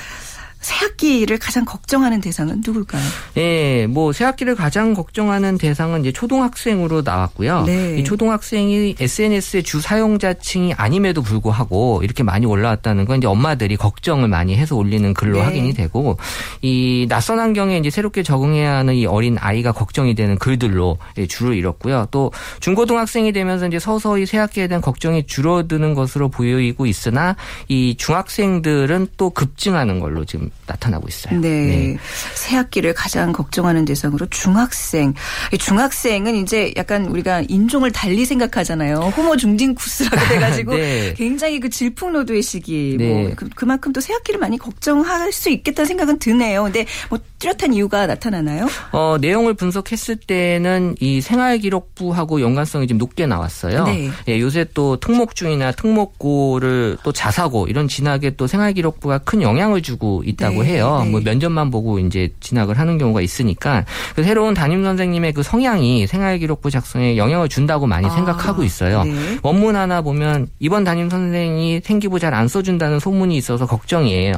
[0.66, 3.04] 새학기를 가장 걱정하는 대상은 누굴까요?
[3.38, 7.66] 예, 뭐 새학기를 가장 걱정하는 대상은 이제 초등학생으로 나왔고요.
[7.66, 8.00] 네.
[8.00, 14.56] 이 초등학생이 SNS의 주 사용자층이 아님에도 불구하고 이렇게 많이 올라왔다는 건 이제 엄마들이 걱정을 많이
[14.56, 15.44] 해서 올리는 글로 네.
[15.44, 16.18] 확인이 되고
[16.64, 21.54] 이 낯선 환경에 이제 새롭게 적응해야 하는 이 어린 아이가 걱정이 되는 글들로 예, 주를
[21.58, 22.08] 이뤘고요.
[22.10, 27.36] 또 중고등학생이 되면서 이제 서서히 새학기에 대한 걱정이 줄어드는 것으로 보이고 있으나
[27.68, 31.40] 이 중학생들은 또 급증하는 걸로 지금 나타나고 있어요.
[31.42, 31.98] 네.
[32.34, 35.14] 새 학기를 가장 걱정하는 대상으로 중학생.
[35.54, 38.96] 이 중학생은 이제 약간 우리가 인종을 달리 생각하잖아요.
[39.16, 41.14] 호모 중딩쿠스라고 돼가지고 네.
[41.18, 42.96] 굉장히 그 질풍노도의 시기.
[42.98, 43.08] 네.
[43.08, 46.64] 뭐 그, 그만큼 또 새 학기를 많이 걱정할 수 있겠다는 생각은 드네요.
[46.64, 48.68] 근데 뭐 뚜렷한 이유가 나타나나요?
[48.92, 53.86] 어, 내용을 분석했을 때는 이 생활기록부하고 연관성이 좀 높게 나왔어요.
[53.86, 54.12] 네.
[54.28, 60.45] 예, 요새 또 특목중이나 특목고를 또 자사고 이런 진학에 또 생활기록부가 큰 영향을 주고 있다
[60.52, 61.02] 고 네, 해요.
[61.04, 61.10] 네.
[61.10, 66.70] 뭐 면접만 보고 이제 진학을 하는 경우가 있으니까 그 새로운 담임 선생님의 그 성향이 생활기록부
[66.70, 69.04] 작성에 영향을 준다고 많이 아, 생각하고 있어요.
[69.04, 69.38] 네.
[69.42, 74.34] 원문 하나 보면 이번 담임 선생이 생기부 잘 안 써준다는 소문이 있어서 걱정이에요.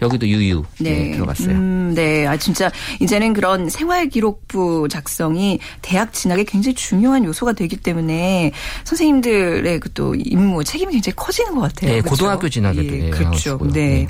[0.00, 1.12] 여기도 유유 네.
[1.12, 1.50] 들어갔어요.
[1.50, 2.26] 음, 네.
[2.26, 2.70] 아, 진짜
[3.00, 8.52] 이제는 그런 생활기록부 작성이 대학 진학에 굉장히 중요한 요소가 되기 때문에
[8.84, 11.90] 선생님들의 그 또 임무 책임이 굉장히 커지는 것 같아요.
[11.90, 12.10] 네, 그렇죠?
[12.10, 13.58] 고등학교 진학에도 예, 예, 그렇죠.
[13.72, 13.72] 네.
[13.72, 14.08] 네.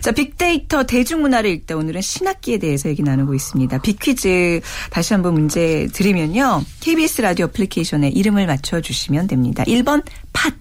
[0.00, 3.78] 자, 빅데이터 대중문화를 읽다 오늘은 신학기에 대해서 얘기 나누고 있습니다.
[3.78, 6.64] 빅퀴즈 다시 한번 문제 드리면요.
[6.80, 9.62] KBS 라디오 애플리케이션에 이름을 맞춰주시면 됩니다.
[9.64, 10.52] 1번 팟.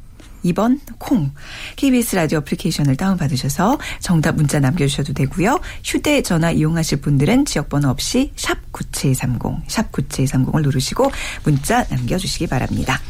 [0.46, 1.32] 2번 콩.
[1.78, 5.60] KBS 라디오 애플리케이션을 다운받으셔서 정답 문자 남겨주셔도 되고요.
[5.84, 11.12] 휴대전화 이용하실 분들은 지역번호 없이 샵 9730, 샵 9730을 누르시고
[11.44, 13.02] 문자 남겨주시기 바랍니다.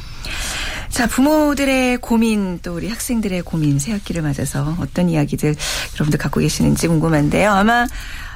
[0.89, 5.55] 자, 부모들의 고민, 또 우리 학생들의 고민, 새학기를 맞아서 어떤 이야기들
[5.95, 7.51] 여러분들 갖고 계시는지 궁금한데요.
[7.51, 7.87] 아마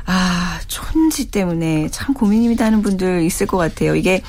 [0.05, 3.95] 아, 촌지 때문에 참 고민입니다 하는 분들 있을 것 같아요.
[3.95, 4.21] 이게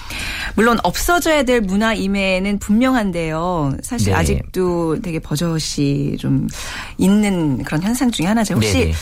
[0.54, 3.76] 물론 없어져야 될 문화임에는 분명한데요.
[3.82, 4.18] 사실 네.
[4.18, 6.46] 아직도 되게 버젓이 좀
[6.96, 8.54] 있는 그런 현상 중에 하나죠.
[8.54, 8.92] 혹시 네네.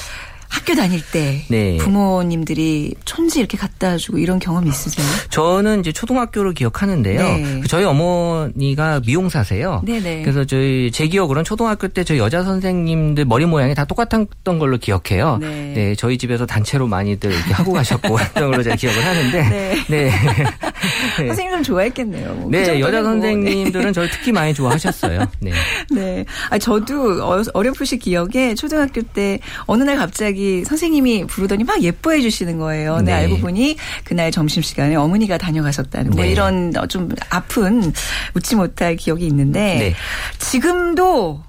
[0.63, 1.77] 학교 다닐 때 네.
[1.79, 5.05] 부모님들이 촌지 이렇게 갖다 주고 이런 경험 있으세요?
[5.29, 7.21] 저는 이제 초등학교를 기억하는데요.
[7.21, 7.61] 네.
[7.63, 9.83] 그 저희 어머니가 미용사세요.
[9.85, 10.23] 네네.
[10.23, 15.39] 그래서 저희 제 기억으로는 초등학교 때 저희 여자 선생님들 머리 모양이 다 똑같았던 걸로 기억해요.
[15.41, 15.97] 네.
[15.99, 19.49] 저희 집에서 단체로 많이들 이렇게 하고 가셨고 했던 걸로 제가 기억을 하는데.
[19.49, 19.85] 네.
[19.89, 20.11] 네.
[21.17, 22.35] 선생님들은 좋아했겠네요.
[22.35, 23.21] 뭐그 네, 정도는 여자 뭐, 네.
[23.23, 25.27] 선생님들은 저를 특히 많이 좋아하셨어요.
[25.41, 25.53] 네.
[25.91, 26.25] 네.
[26.51, 32.59] 아, 저도 어- 어렴풋이 기억에 초등학교 때 어느 날 갑자기 선생님이 부르더니 막 예뻐해 주시는
[32.59, 32.99] 거예요.
[32.99, 33.05] 네.
[33.05, 33.13] 네.
[33.13, 36.33] 알고 보니 그날 점심시간에 어머니가 다녀가셨다는 뭐 네.
[36.33, 37.93] 이런 어, 좀 아픈
[38.35, 39.95] 웃지 못할 기억이 있는데 네.
[40.39, 41.43] 지금도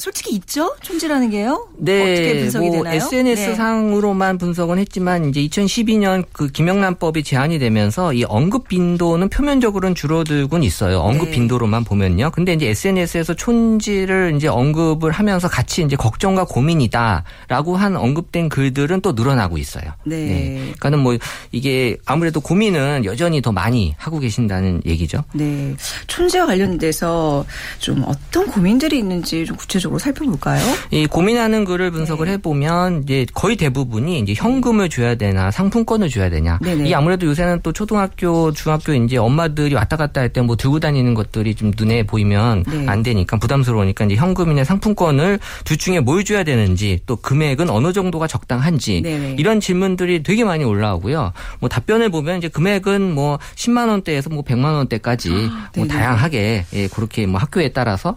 [0.00, 0.74] 솔직히 있죠?
[0.80, 1.68] 촌지라는 게요?
[1.76, 2.96] 네, 어떻게 분석이 뭐 되나요?
[2.96, 3.54] SNS 네.
[3.54, 11.00] 상으로만 분석은 했지만 이제 2012년 그 김영란법이 제안이 되면서 이 언급 빈도는 표면적으로는 줄어들곤 있어요.
[11.00, 11.32] 언급 네.
[11.32, 12.30] 빈도로만 보면요.
[12.30, 19.12] 근데 이제 SNS에서 촌지를 이제 언급을 하면서 같이 이제 걱정과 고민이다라고 한 언급된 글들은 또
[19.12, 19.92] 늘어나고 있어요.
[20.04, 20.54] 네.
[20.54, 21.18] 그러니까는 뭐
[21.52, 25.24] 이게 아무래도 고민은 여전히 더 많이 하고 계신다는 얘기죠.
[25.34, 25.74] 네.
[26.06, 27.44] 촌지와 관련돼서
[27.78, 30.60] 좀 어떤 고민들이 있는지 좀 구체적으로 살펴볼까요?
[30.90, 32.32] 이 고민하는 글을 분석을 네.
[32.32, 36.58] 해보면 이제 거의 대부분이 이제 현금을 줘야 되나 상품권을 줘야 되냐.
[36.62, 36.88] 네네.
[36.88, 41.14] 이 아무래도 요새는 또 초등학교, 중학교 이제 엄마들이 왔다 갔다 할 때 뭐 들고 다니는
[41.14, 42.86] 것들이 좀 눈에 보이면 네.
[42.88, 48.26] 안 되니까 부담스러우니까 이제 현금이나 상품권을 둘 중에 뭘 줘야 되는지 또 금액은 어느 정도가
[48.26, 49.36] 적당한지 네네.
[49.38, 51.32] 이런 질문들이 되게 많이 올라오고요.
[51.58, 55.88] 뭐 답변을 보면 이제 금액은 뭐 10만 원대에서 뭐 100만 원대까지 뭐 아, 네네.
[55.88, 58.14] 다양하게 예, 그렇게 뭐 학교에 따라서.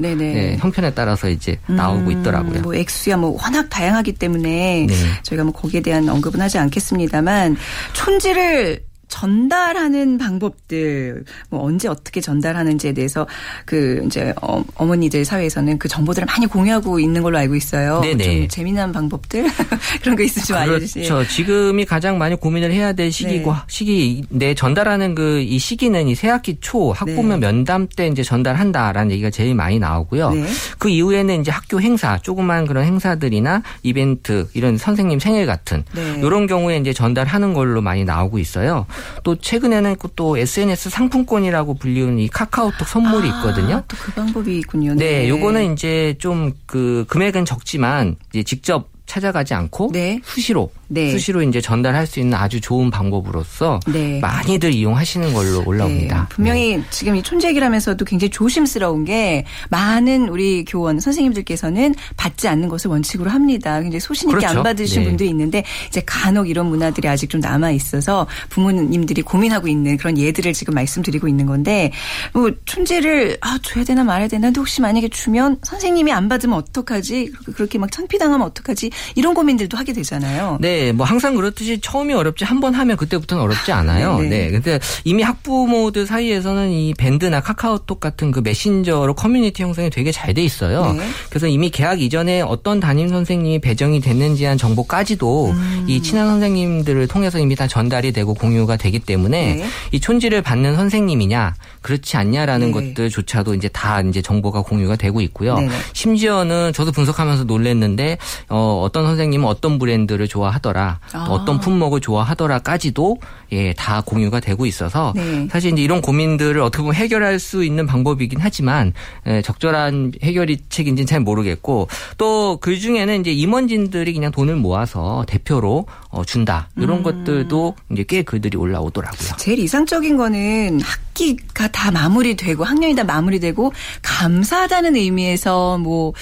[0.54, 2.62] 예, 형편에 따라서 이제 나오고 음, 있더라고요.
[2.62, 4.96] 뭐 액수야 뭐 워낙 다양하기 때문에 네.
[5.24, 7.58] 저희가 뭐 거기에 대한 언급은 하지 않겠습니다만
[7.94, 13.28] 촌지를 전달하는 방법들 뭐 언제 어떻게 전달하는지에 대해서
[13.66, 18.02] 그 이제 어, 어머니들 사회에서는 그 정보들을 많이 공유하고 있는 걸로 알고 있어요.
[18.02, 18.24] 네네.
[18.24, 19.46] 좀 재미난 방법들
[20.02, 21.08] 그런 거 있으면 좀 알려주세요.
[21.08, 21.30] 그렇죠.
[21.30, 23.58] 지금이 가장 많이 고민을 해야 될 시기고 네.
[23.68, 27.38] 시기인데 전달하는 그 이 시기는 이 새학기 초 학부모 네.
[27.38, 30.32] 면담 때 이제 전달한다라는 얘기가 제일 많이 나오고요.
[30.32, 30.46] 네.
[30.80, 36.20] 그 이후에는 이제 학교 행사, 조그만 그런 행사들이나 이벤트 이런 선생님 생일 같은 네.
[36.24, 38.86] 이런 경우에 이제 전달하는 걸로 많이 나오고 있어요.
[39.24, 43.84] 또 최근에는 그또 SNS 상품권이라고 불리는 이 카카오톡 선물이 있거든요.
[43.88, 44.96] 또 그 방법이 있군요.
[44.96, 50.20] 네, 요거는 이제 좀 그 금액은 적지만 이제 직접 찾아가지 않고 네.
[50.24, 51.12] 수시로 네.
[51.12, 54.20] 수시로 이제 전달할 수 있는 아주 좋은 방법으로서 네.
[54.20, 56.20] 많이들 이용하시는 걸로 올라옵니다.
[56.20, 61.96] 네, 분명히 지금 이 촌지 얘기를 하면서 도 굉장히 조심스러운 게 많은 우리 교원 선생님들께서는
[62.16, 63.82] 받지 않는 것을 원칙으로 합니다.
[63.82, 64.60] 굉장히 소신 있게 그렇죠.
[64.60, 65.08] 안 받으신 네.
[65.08, 70.54] 분들이 있는데 이제 간혹 이런 문화들이 아직 좀 남아 있어서 부모님들이 고민하고 있는 그런 예들을
[70.54, 71.92] 지금 말씀드리고 있는 건데
[72.34, 77.32] 뭐 촌지를 아 줘야 되나 말아야 되나 근데 혹시 만약에 주면 선생님이 안 받으면 어떡하지
[77.56, 80.58] 그렇게 막 천피당하면 어떡하지 이런 고민들도 하게 되잖아요.
[80.62, 84.20] 네, 뭐 항상 그렇듯이 처음이 어렵지 한 번 하면 그때부터는 어렵지 않아요.
[84.20, 84.52] 네, 네, 네.
[84.52, 90.42] 근데 이미 학부모들 사이에서는 이 밴드나 카카오톡 같은 그 메신저로 커뮤니티 형성이 되게 잘 돼
[90.44, 90.94] 있어요.
[90.94, 91.04] 네.
[91.30, 95.86] 그래서 이미 개학 이전에 어떤 담임 선생님이 배정이 됐는지 한 정보까지도 음.
[95.88, 99.66] 이 친한 선생님들을 통해서 이미 다 전달이 되고 공유가 되기 때문에 네.
[99.92, 102.94] 이 촌지를 받는 선생님이냐 그렇지 않냐라는 네.
[102.94, 105.56] 것들조차도 이제 다 이제 정보가 공유가 되고 있고요.
[105.56, 105.72] 네네.
[105.94, 108.18] 심지어는 저도 분석하면서 놀랬는데
[108.50, 111.26] 어, 어떤 선생님은 어떤 브랜드를 좋아하더라, 또 아.
[111.26, 113.18] 어떤 품목을 좋아하더라까지도
[113.52, 115.48] 예, 다 공유가 되고 있어서 네.
[115.52, 118.94] 사실 이제 이런 고민들을 어떻게 보면 해결할 수 있는 방법이긴 하지만
[119.28, 126.24] 예, 적절한 해결책인지는 잘 모르겠고 또 그 중에는 이제 임원진들이 그냥 돈을 모아서 대표로 어,
[126.24, 127.04] 준다 이런 음.
[127.04, 129.36] 것들도 이제 꽤 글들이 올라오더라고요.
[129.38, 136.14] 제일 이상적인 거는 학기가 다 마무리되고 학년이 다 마무리되고 감사하다는 의미에서 뭐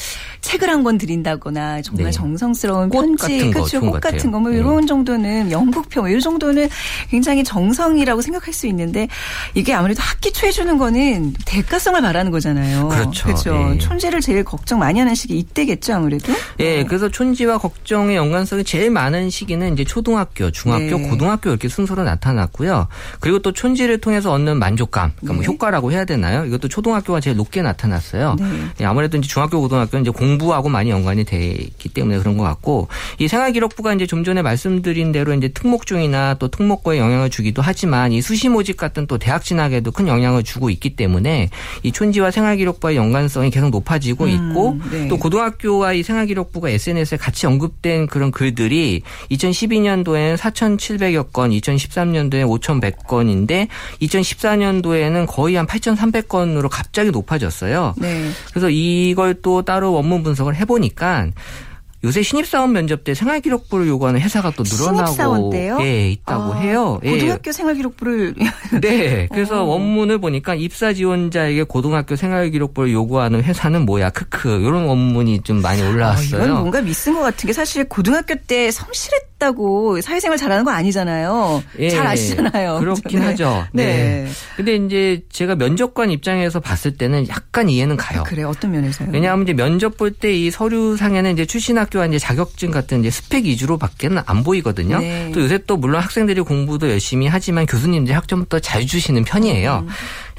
[0.41, 2.11] 책을 한 권 드린다거나 정말 네.
[2.11, 3.79] 정성스러운 꽃 편지, 그렇죠.
[3.79, 4.01] 좋은 꽃.
[4.01, 4.57] 같은 거, 뭐 네.
[4.57, 6.67] 이런 정도는 영국표, 뭐 이런 정도는
[7.09, 9.07] 굉장히 정성이라고 생각할 수 있는데
[9.53, 12.87] 이게 아무래도 학기 초에 주는 거는 대가성을 바라는 거잖아요.
[12.87, 13.25] 그렇죠.
[13.25, 13.71] 그렇죠.
[13.75, 13.77] 예.
[13.77, 16.33] 촌지를 제일 걱정 많이 하는 시기 이때겠죠, 아무래도.
[16.59, 21.09] 예, 그래서 촌지와 걱정의 연관성이 제일 많은 시기는 이제 초등학교, 중학교, 네.
[21.09, 22.87] 고등학교 이렇게 순서로 나타났고요.
[23.19, 25.47] 그리고 또 촌지를 통해서 얻는 만족감, 그러니까 뭐 네.
[25.47, 26.45] 효과라고 해야 되나요?
[26.45, 28.35] 이것도 초등학교가 제일 높게 나타났어요.
[28.39, 28.45] 네.
[28.81, 32.43] 예, 아무래도 이제 중학교, 고등학교는 이제 공 부하고 많이 연관이 돼 있기 때문에 그런 것
[32.43, 32.87] 같고
[33.19, 38.11] 이 생활기록부가 이제 좀 전에 말씀드린 대로 이제 특목 중이나 또 특목고에 영향을 주기도 하지만
[38.11, 41.49] 이 수시 모집 같은 또 대학 진학에도 큰 영향을 주고 있기 때문에
[41.83, 45.07] 이 촌지와 생활기록부의 연관성이 계속 높아지고 있고 네.
[45.07, 53.67] 또 고등학교와 이 생활기록부가 SNS에 같이 언급된 그런 글들이 2012년도에는 4,700여 건, 2013년도에 5,100건인데
[54.01, 57.95] 2014년도에는 거의 한 8,300건으로 갑자기 높아졌어요.
[57.97, 58.29] 네.
[58.49, 61.29] 그래서 이걸 또 따로 원문 분석을 해보니까
[62.03, 65.51] 요새 신입사원 면접 때 생활기록부를 요구하는 회사가 또 늘어나고?
[65.81, 66.99] 예, 있다고 아, 해요.
[67.03, 67.11] 예.
[67.11, 68.33] 고등학교 생활기록부를
[68.81, 69.27] 네.
[69.31, 69.65] 그래서 어.
[69.65, 74.09] 원문을 보니까 입사 지원자에게 고등학교 생활기록부를 요구하는 회사는 뭐야?
[74.09, 74.49] 크크.
[74.61, 76.43] 이런 원문이 좀 많이 아, 올라왔어요.
[76.43, 81.63] 이건 뭔가 미쓴 것 같은 게 사실 고등학교 때 성실했 다고 사회생활 잘하는 거 아니잖아요.
[81.79, 82.77] 예, 잘 아시잖아요.
[82.79, 83.25] 그렇긴 네.
[83.25, 83.65] 하죠.
[83.73, 83.85] 네.
[83.85, 84.27] 네.
[84.55, 88.21] 근데 이제 제가 면접관 입장에서 봤을 때는 약간 이해는 가요.
[88.27, 89.09] 그래 어떤 면에서요?
[89.11, 93.45] 왜냐하면 이제 면접 볼 때 이 서류상에는 이제 출신 학교와 이제 자격증 같은 이제 스펙
[93.45, 94.99] 위주로밖에는 안 보이거든요.
[94.99, 95.31] 네.
[95.33, 99.85] 또 요새 또 물론 학생들이 공부도 열심히 하지만 교수님들이 학점도 잘 주시는 편이에요.
[99.87, 99.89] 음.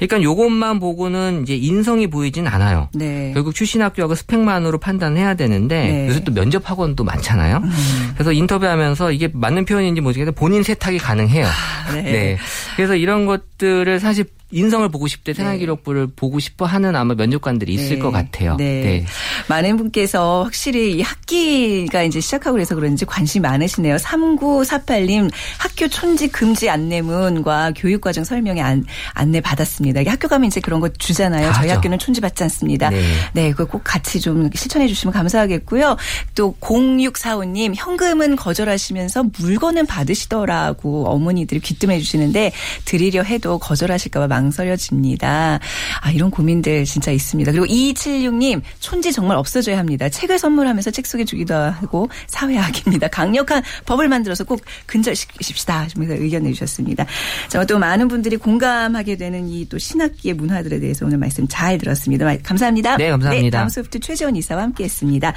[0.07, 2.89] 그러니까 요것만 보고는 이제 인성이 보이진 않아요.
[2.93, 3.31] 네.
[3.33, 6.07] 결국 출신 학교하고 스펙만으로 판단해야 되는데 네.
[6.09, 7.57] 요새 또 면접 학원도 많잖아요.
[7.57, 7.71] 음.
[8.13, 11.47] 그래서 인터뷰하면서 이게 맞는 표현인지 모르겠는데 본인 세탁이 가능해요.
[11.93, 12.01] 네.
[12.01, 12.37] 네.
[12.75, 17.95] 그래서 이런 것들을 사실 인성을 보고 싶대 생활 기록부를 보고 싶어 하는 아마 면접관들이 있을
[17.95, 17.99] 네.
[17.99, 18.55] 것 같아요.
[18.57, 19.05] 네.
[19.47, 23.95] 많은 분께서 확실히 이 학기가 이제 시작하고 그래서 그런지 관심이 많으시네요.
[23.95, 30.01] 3948님 학교 촌지 금지 안내문과 교육과정 설명에 안, 안내 받았습니다.
[30.01, 31.47] 이게 학교 가면 이제 그런 거 주잖아요.
[31.47, 31.77] 다 저희 하죠.
[31.77, 32.89] 학교는 촌지 받지 않습니다.
[32.89, 33.01] 네.
[33.33, 35.97] 네, 그거 꼭 같이 좀 실천해 주시면 감사하겠고요.
[36.35, 42.51] 또 0645님 현금은 거절하시면서 물건은 받으시더라고 어머니들이 귀뜸해 주시는데
[42.85, 45.59] 드리려 해도 거절하실까 봐 망 설여집니다.
[46.01, 47.51] 아, 이런 고민들 진짜 있습니다.
[47.51, 50.09] 그리고 2276님 촌지 정말 없어져야 합니다.
[50.09, 53.07] 책을 선물하면서 책 소개 주기도 하고 사회학입니다.
[53.09, 55.69] 강력한 법을 만들어서 꼭 근절시킵시다.
[55.71, 57.05] 하시면서 의견 내주셨습니다.
[57.49, 62.25] 자, 또 많은 분들이 공감하게 되는 이 또 신학기의 문화들에 대해서 오늘 말씀 잘 들었습니다.
[62.25, 62.97] 마- 감사합니다.
[62.97, 63.57] 네, 감사합니다.
[63.59, 65.33] 다음 소프트 최재원 이사와 함께 했습니다.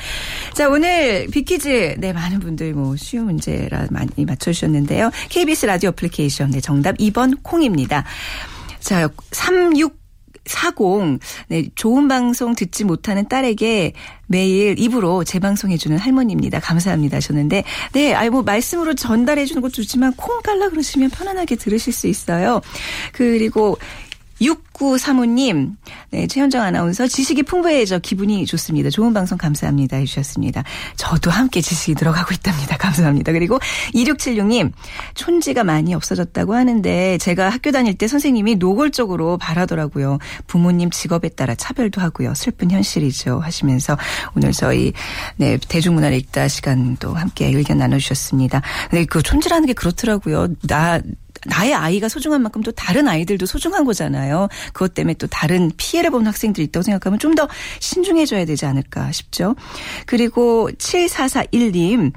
[0.52, 5.10] 자, 오늘 빅퀴즈 네 많은 분들 뭐 쉬운 문제라 많이 맞춰주셨는데요.
[5.28, 8.04] KBS 라디오 애플리케이션 네 정답 2번 콩입니다.
[8.86, 9.98] 자, 36
[10.46, 11.18] 40.
[11.48, 13.94] 네, 좋은 방송 듣지 못하는 딸에게
[14.28, 16.60] 매일 입으로 재방송해주는 할머니입니다.
[16.60, 22.06] 감사합니다 하셨는데, 네, 아이, 뭐, 말씀으로 전달해주는 것도 좋지만, 콩 깔라 그러시면 편안하게 들으실 수
[22.06, 22.60] 있어요.
[23.12, 23.76] 그리고,
[24.40, 25.76] 6935님,
[26.10, 28.90] 네, 최현정 아나운서 지식이 풍부해져 기분이 좋습니다.
[28.90, 30.62] 좋은 방송 감사합니다 해주셨습니다.
[30.96, 32.76] 저도 함께 지식이 들어가고 있답니다.
[32.76, 33.32] 감사합니다.
[33.32, 33.58] 그리고
[33.94, 34.72] 2676님,
[35.14, 40.18] 촌지가 많이 없어졌다고 하는데 제가 학교 다닐 때 선생님이 노골적으로 바라더라고요.
[40.46, 42.34] 부모님 직업에 따라 차별도 하고요.
[42.34, 43.40] 슬픈 현실이죠.
[43.40, 43.96] 하시면서
[44.36, 44.92] 오늘 저희
[45.36, 48.62] 네, 대중문화를 읽다 시간도 함께 의견 나눠주셨습니다.
[48.92, 50.48] 네, 그 촌지라는 게 그렇더라고요.
[50.66, 51.00] 나
[51.46, 54.48] 나의 아이가 소중한 만큼 또 다른 아이들도 소중한 거잖아요.
[54.72, 57.46] 그것 때문에 또 다른 피해를 보는 학생들이 있다고 생각하면 좀 더
[57.80, 59.54] 신중해져야 되지 않을까 싶죠.
[60.06, 62.12] 그리고 7441님,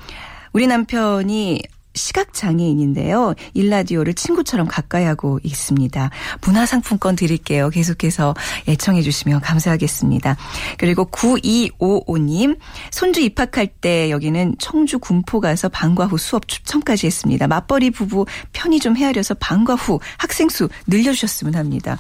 [0.54, 1.62] 우리 남편이
[2.00, 3.36] 시각장애인인데요.
[3.54, 6.10] 일라디오를 친구처럼 가까이 하고 있습니다.
[6.46, 7.70] 문화상품권 드릴게요.
[7.70, 8.34] 계속해서
[8.68, 10.38] 애청해 주시면 감사하겠습니다.
[10.78, 12.58] 그리고 9255님,
[12.92, 17.48] 손주 입학할 때 여기는 청주 군포 가서 방과 후 수업 추첨까지 했습니다.
[17.48, 21.98] 맞벌이 부부 편히 좀 헤아려서 방과 후 학생 수 늘려주셨으면 합니다.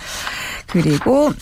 [0.67, 1.33] 그리고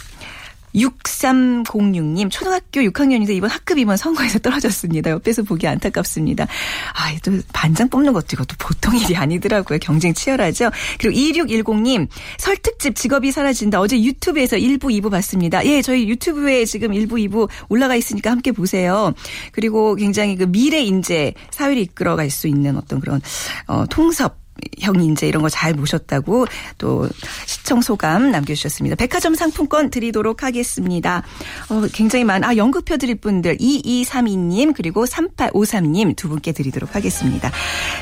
[0.77, 5.11] 6306님, 초등학교 6학년인데 이번 학급 임원 선거에서 떨어졌습니다.
[5.11, 6.45] 옆에서 보기 안타깝습니다.
[6.45, 9.79] 아, 또 반장 뽑는 것도 이것도 보통 일이 아니더라고요.
[9.79, 10.69] 경쟁 치열하죠.
[10.99, 13.79] 그리고 2610님, 설특집 직업이 사라진다.
[13.79, 15.65] 어제 유튜브에서 1부, 2부 봤습니다.
[15.65, 19.13] 예, 저희 유튜브에 지금 1부, 2부 올라가 있으니까 함께 보세요.
[19.51, 23.21] 그리고 굉장히 그 미래 인재, 사회를 이끌어갈 수 있는 어떤 그런,
[23.67, 24.46] 어, 통섭,
[24.79, 26.45] 형인제 이런 거 잘 모셨다고
[26.77, 27.09] 또
[27.47, 28.95] 시청 소감 남겨주셨습니다.
[28.95, 31.23] 백화점 상품권 드리도록 하겠습니다.
[31.69, 37.51] 어, 굉장히 많은 아 연극표 드릴 분들 2232님 그리고 3853님 두 분께 드리도록 하겠습니다.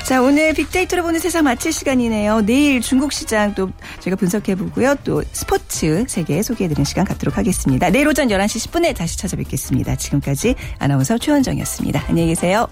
[0.06, 2.42] 자 오늘 빅데이터로 보는 세상 마칠 시간이네요.
[2.42, 3.70] 내일 중국 시장 또
[4.02, 4.96] 제가 분석해 보고요.
[5.06, 7.90] 또 스포츠 세계 소개해 드리는 시간 갖도록 하겠습니다.
[7.90, 9.96] 내일 오전 11시 10분에 다시 찾아뵙겠습니다.
[9.96, 12.06] 지금까지 아나운서 최원정이었습니다.
[12.10, 12.68] 안녕히 계세요.